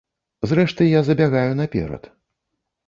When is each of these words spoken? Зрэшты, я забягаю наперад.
Зрэшты, 0.51 0.87
я 0.99 1.03
забягаю 1.11 1.53
наперад. 1.61 2.13